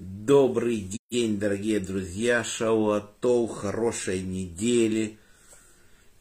[0.00, 5.18] Добрый день, дорогие друзья, Шауатоу, хорошей недели.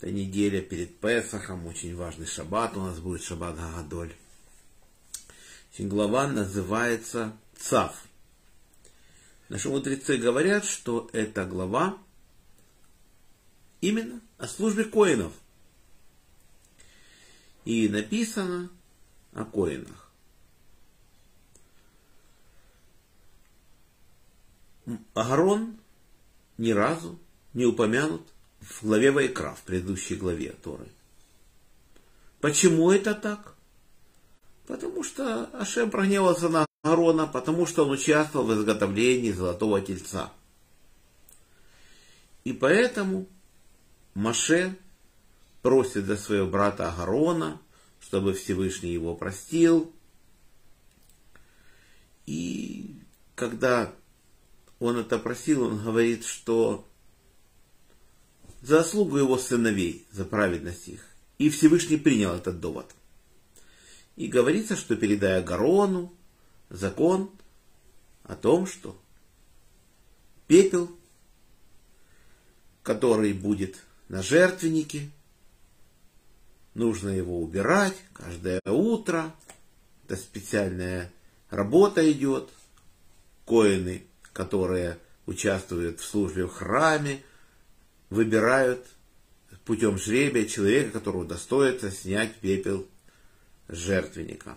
[0.00, 4.14] Это неделя перед Песохом, очень важный шаббат у нас будет, шаббат Гагадоль.
[5.78, 7.94] Глава называется Цав.
[9.50, 11.98] Наши мудрецы говорят, что эта глава
[13.82, 15.34] именно о службе коинов.
[17.66, 18.70] И написано
[19.34, 20.07] о коинах.
[25.14, 25.76] Агарон
[26.56, 27.18] ни разу
[27.54, 28.22] не упомянут
[28.60, 30.88] в главе Вайкра, в предыдущей главе Торы.
[32.40, 33.54] Почему это так?
[34.66, 40.32] Потому что Ашем прогневался на Аарона, потому что он участвовал в изготовлении золотого тельца.
[42.44, 43.26] И поэтому
[44.14, 44.76] Маше
[45.62, 47.60] просит за своего брата Агарона,
[48.00, 49.92] чтобы Всевышний его простил.
[52.26, 53.02] И
[53.34, 53.92] когда
[54.78, 56.86] он это просил, он говорит, что
[58.62, 61.06] за заслугу его сыновей, за праведность их.
[61.38, 62.94] И Всевышний принял этот довод.
[64.16, 66.12] И говорится, что передая Гарону
[66.68, 67.30] закон
[68.24, 69.00] о том, что
[70.46, 70.90] пепел,
[72.82, 73.76] который будет
[74.08, 75.10] на жертвеннике,
[76.74, 79.34] нужно его убирать каждое утро.
[80.04, 81.12] Это специальная
[81.50, 82.50] работа идет.
[83.46, 84.07] Коины
[84.38, 87.24] которые участвуют в службе в храме,
[88.08, 88.86] выбирают
[89.64, 92.86] путем жребия человека, которого достоится снять пепел
[93.66, 94.56] жертвенника.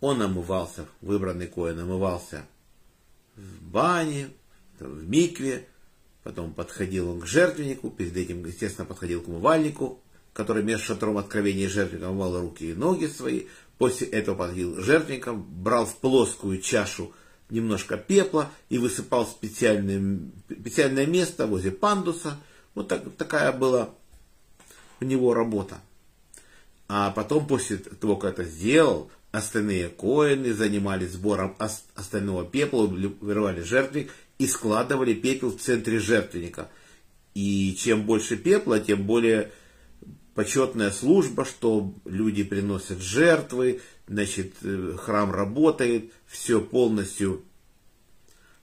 [0.00, 2.44] Он омывался, выбранный коин омывался
[3.36, 4.30] в бане,
[4.80, 5.68] в микве,
[6.24, 10.00] потом подходил он к жертвеннику, перед этим, естественно, подходил к умывальнику,
[10.38, 13.42] который между шатром откровения и жертвенником омывал руки и ноги свои,
[13.78, 17.12] После этого подходил жертвенником, брал в плоскую чашу
[17.48, 22.38] немножко пепла и высыпал в специальное, специальное место возле пандуса.
[22.74, 23.90] Вот так, такая была
[25.00, 25.80] у него работа.
[26.88, 31.56] А потом, после того, как это сделал, остальные коины занимались сбором
[31.94, 36.68] остального пепла, вырывали жертвенник и складывали пепел в центре жертвенника.
[37.34, 39.52] И чем больше пепла, тем более
[40.38, 47.44] почетная служба, что люди приносят жертвы, значит, э, храм работает, все полностью,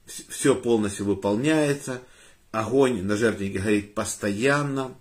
[0.06, 2.00] все полностью выполняется,
[2.50, 4.94] огонь на жертвеннике горит постоянно,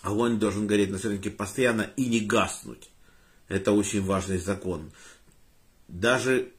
[0.00, 2.88] огонь должен гореть на жертвеннике постоянно и не гаснуть.
[3.48, 4.92] Это очень важный закон.
[5.86, 6.50] Даже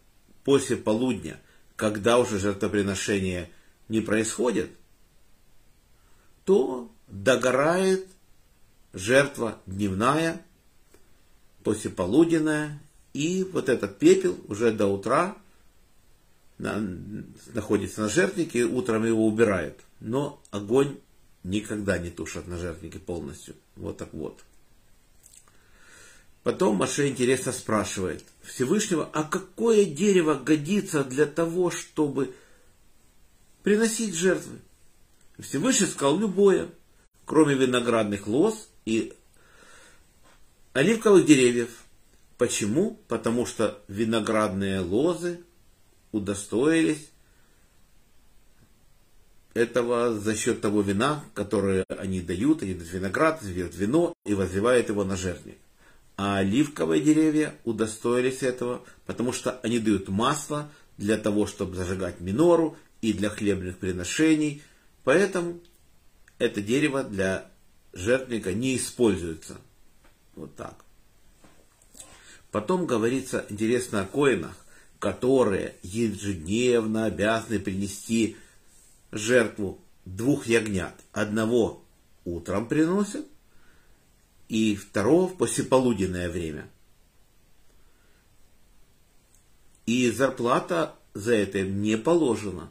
[0.43, 1.41] после полудня,
[1.75, 3.49] когда уже жертвоприношение
[3.89, 4.69] не происходит,
[6.45, 8.05] то догорает
[8.93, 10.43] жертва дневная,
[11.63, 12.81] послеполуденная,
[13.13, 15.37] и вот этот пепел уже до утра
[16.57, 19.79] находится на жертвнике, утром его убирают.
[19.99, 20.97] Но огонь
[21.43, 23.55] никогда не тушат на жертвнике полностью.
[23.75, 24.43] Вот так вот.
[26.43, 32.33] Потом Маше интересно спрашивает Всевышнего, а какое дерево годится для того, чтобы
[33.61, 34.59] приносить жертвы?
[35.37, 36.69] Всевышний сказал любое,
[37.25, 39.13] кроме виноградных лоз и
[40.73, 41.69] оливковых деревьев.
[42.37, 42.99] Почему?
[43.07, 45.41] Потому что виноградные лозы
[46.11, 47.09] удостоились
[49.53, 54.89] этого за счет того вина, которое они дают, они дают виноград, дают вино и возливают
[54.89, 55.57] его на жертвенник.
[56.17, 62.77] А оливковые деревья удостоились этого, потому что они дают масло для того, чтобы зажигать минору
[63.01, 64.61] и для хлебных приношений.
[65.03, 65.59] Поэтому
[66.37, 67.50] это дерево для
[67.93, 69.57] жертвника не используется.
[70.35, 70.75] Вот так.
[72.51, 74.55] Потом говорится интересно о коинах,
[74.99, 78.37] которые ежедневно обязаны принести
[79.11, 80.93] жертву двух ягнят.
[81.11, 81.83] Одного
[82.25, 83.25] утром приносят,
[84.47, 86.69] и второго в послеполуденное время.
[89.85, 92.69] И зарплата за это не положена.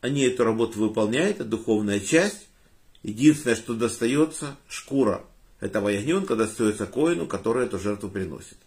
[0.00, 2.47] Они эту работу выполняют, это духовная часть,
[3.02, 5.24] Единственное, что достается, шкура
[5.60, 8.58] этого ягненка достается коину, который эту жертву приносит.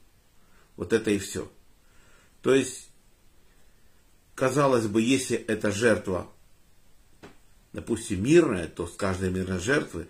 [0.78, 1.52] Вот это и все.
[2.42, 2.90] То есть,
[4.36, 6.28] казалось бы, если эта жертва,
[7.74, 10.08] допустим, мирная, то с каждой мирной жертвы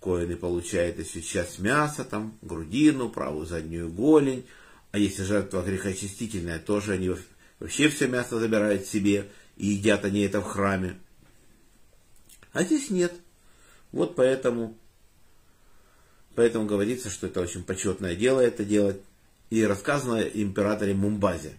[0.00, 4.46] коины получают если часть мяса, там, грудину, правую заднюю голень,
[4.92, 7.14] а если жертва грехочистительная, тоже они
[7.58, 10.98] вообще все мясо забирают себе и едят они это в храме.
[12.52, 13.12] А здесь нет–
[13.92, 14.76] вот поэтому,
[16.34, 19.00] поэтому говорится, что это очень почетное дело это делать.
[19.50, 21.56] и рассказано императоре Мумбазе.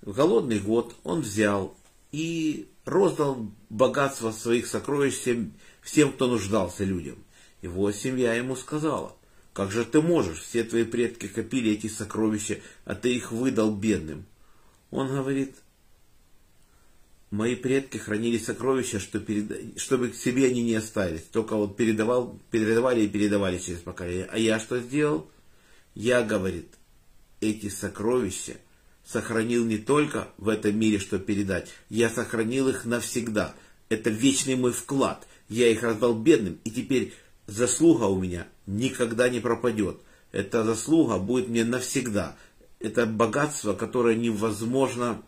[0.00, 1.76] В голодный год он взял
[2.12, 5.52] и роздал богатство своих сокровищ всем,
[5.82, 7.16] всем, кто нуждался людям.
[7.60, 9.14] Его семья ему сказала,
[9.52, 14.24] как же ты можешь, все твои предки копили эти сокровища, а ты их выдал бедным.
[14.90, 15.56] Он говорит,
[17.30, 19.78] мои предки хранили сокровища, что перед...
[19.80, 21.22] чтобы к себе они не остались.
[21.22, 24.28] Только вот передавал, передавали и передавали через поколение.
[24.30, 25.30] А я что сделал?
[25.94, 26.68] Я, говорит,
[27.40, 28.56] эти сокровища
[29.04, 31.68] сохранил не только в этом мире, что передать.
[31.88, 33.54] Я сохранил их навсегда.
[33.88, 35.26] Это вечный мой вклад.
[35.48, 37.14] Я их раздал бедным, и теперь
[37.46, 39.98] заслуга у меня никогда не пропадет.
[40.30, 42.36] Эта заслуга будет мне навсегда.
[42.80, 45.22] Это богатство, которое невозможно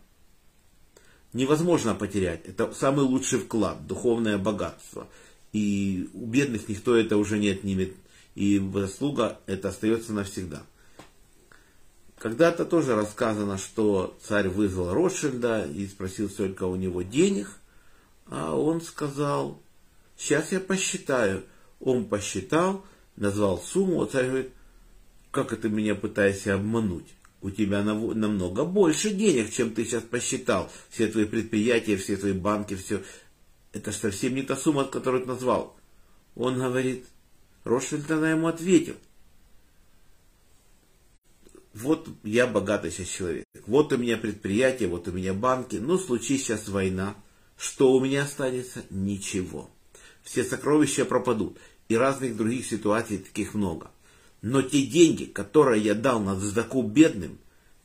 [1.33, 2.45] невозможно потерять.
[2.45, 5.09] Это самый лучший вклад, духовное богатство.
[5.53, 7.95] И у бедных никто это уже не отнимет.
[8.35, 10.63] И заслуга это остается навсегда.
[12.19, 17.49] Когда-то тоже рассказано, что царь вызвал Ротшильда и спросил, сколько у него денег.
[18.27, 19.61] А он сказал,
[20.17, 21.45] сейчас я посчитаю.
[21.81, 22.85] Он посчитал,
[23.17, 24.03] назвал сумму.
[24.03, 24.53] А царь говорит,
[25.31, 27.07] как это меня пытаешься обмануть?
[27.43, 30.71] У тебя намного больше денег, чем ты сейчас посчитал.
[30.91, 33.03] Все твои предприятия, все твои банки, все.
[33.73, 35.77] Это совсем не та сумма, которую ты назвал.
[36.35, 37.07] Он говорит,
[37.65, 38.97] Ротшильд она ему ответил.
[41.73, 43.45] Вот я богатый сейчас человек.
[43.67, 45.77] Вот у меня предприятие, вот у меня банки.
[45.77, 47.15] Ну, случись сейчас война.
[47.57, 48.85] Что у меня останется?
[48.91, 49.71] Ничего.
[50.23, 51.59] Все сокровища пропадут.
[51.89, 53.91] И разных других ситуаций таких много.
[54.43, 57.39] Но те деньги, которые я дал на задаку бедным,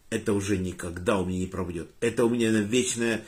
[0.10, 1.90] это уже никогда у меня не пропадет.
[2.00, 3.25] Это у меня вечное,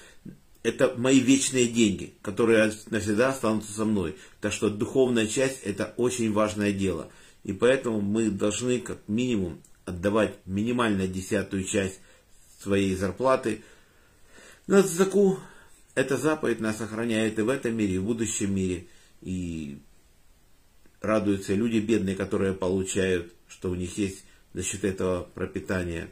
[0.63, 4.15] это мои вечные деньги, которые навсегда останутся со мной.
[4.39, 7.09] Так что духовная часть это очень важное дело.
[7.43, 11.99] И поэтому мы должны как минимум отдавать минимально десятую часть
[12.61, 13.63] своей зарплаты
[14.67, 15.39] на задаку.
[15.95, 18.87] Эта заповедь нас охраняет и в этом мире, и в будущем мире.
[19.21, 19.79] И
[21.07, 26.09] радуются люди бедные, которые получают, что у них есть за счет этого пропитание.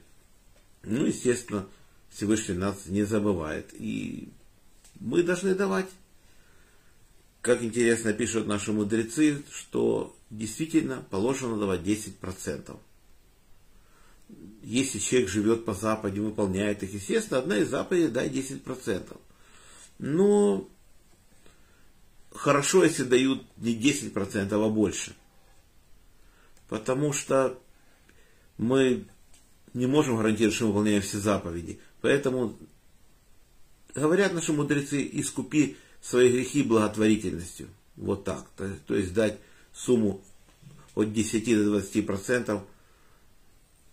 [0.83, 1.67] Ну, естественно,
[2.09, 3.69] Всевышний нас не забывает.
[3.73, 4.29] И
[4.99, 5.89] мы должны давать.
[7.41, 12.79] Как интересно пишут наши мудрецы, что действительно положено давать 10%.
[14.63, 19.15] Если человек живет по Западе, выполняет их, естественно, одна из заповедей дай 10%.
[19.99, 20.67] Но
[22.35, 25.15] хорошо, если дают не 10%, а больше.
[26.67, 27.59] Потому что
[28.57, 29.05] мы
[29.73, 31.79] не можем гарантировать, что мы выполняем все заповеди.
[32.01, 32.57] Поэтому
[33.93, 37.67] говорят наши мудрецы, искупи свои грехи благотворительностью.
[37.95, 38.47] Вот так.
[38.57, 39.39] То, то есть дать
[39.73, 40.21] сумму
[40.95, 42.61] от 10 до 20%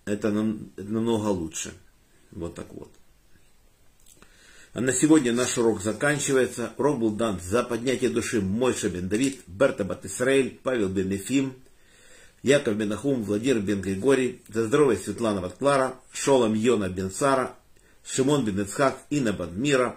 [0.04, 1.74] это, нам, намного лучше.
[2.32, 2.90] Вот так вот.
[4.74, 6.72] На сегодня наш урок заканчивается.
[6.78, 11.52] Урок был дан за поднятие души Мойша бен Давид, Берта бат Исраэль, Павел бен Ефим,
[12.42, 17.54] Яков бен Ахум, Владимир бен Григорий, за здоровье Светлана бат Клара, Шолом Йона бен Сара,
[18.02, 19.96] Шимон бен Ицхак, Инна бат Мира,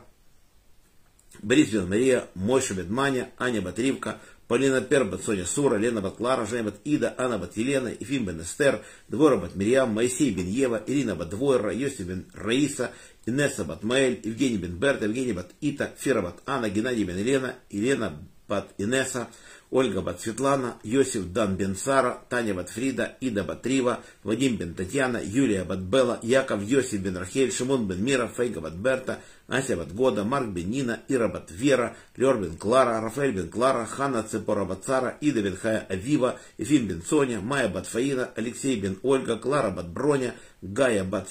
[1.42, 6.18] Борис бен Мария, Мойша бен Маня, Аня бат Ривка, Полина Пербат, Соня Сура, Лена бат
[6.48, 10.82] Женя бат Ида, Анна бат Елена, Ефим бен Эстер, Двора бат Мирьям, Моисей бен Ева,
[10.86, 12.92] Ирина бат Двойра, Йосиф бен Раиса,
[13.26, 17.56] Инесса бат Маэль, Евгений бен Берт, Евгений бат Ита, Фера бат Анна, Геннадий бен Елена,
[17.72, 19.28] Елена бат Инесса,
[19.76, 24.74] Ольга бат Светлана, Йосиф Дан бен Сара, Таня бат Фрида, Ида бат Рива, Вадим бен
[24.74, 29.76] Татьяна, Юлия бат Белла, Яков Йосиф бен Рахель, Шимон бен Мира, Фейга бат Берта, Ася
[29.76, 34.24] бат Года, Марк бен Нина, Ира бат Вера, Лер бен Клара, Рафаэль бен Клара, Хана
[34.24, 38.98] Цепора бат Сара, Ида бен Хая Авива, Ефим бен Соня, Майя бат Фаина, Алексей бен
[39.04, 41.30] Ольга, Клара бат Броня, Гая бат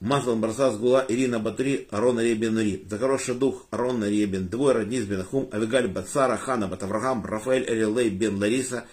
[0.00, 2.84] Мазал Барсас Гула Ирина Батри Арон Ребен Ри.
[2.88, 7.68] За хороший дух Арон Ребен Двой Раднис Бен Ахум Авигаль Бацара Хана Бат Авраам Рафаэль
[7.68, 8.86] Эрилей Бен Лариса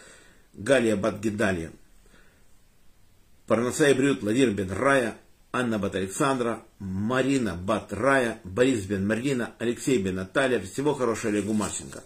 [0.53, 1.71] Галия Бат Гидалия.
[3.47, 5.15] Парнасай Брют Владимир Бен Рая
[5.53, 10.59] Анна Бат Александра, Марина Бат Рая, Борис Бен Марина, Алексей Бен Наталья.
[10.59, 12.03] Всего хорошего Олегу Марченко.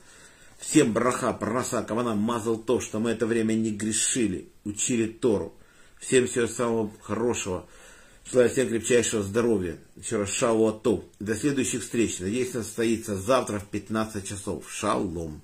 [0.59, 5.55] Всем браха, парнаса, кавана мазал то, что мы это время не грешили, учили Тору.
[5.99, 7.65] Всем всего самого хорошего.
[8.29, 9.77] Желаю всем крепчайшего здоровья.
[9.95, 11.03] Еще раз шалу ату.
[11.19, 12.19] До следующих встреч.
[12.19, 14.71] Надеюсь, состоится завтра в 15 часов.
[14.71, 15.41] Шалом.